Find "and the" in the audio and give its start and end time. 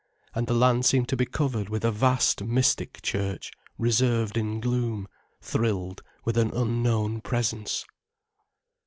0.33-0.55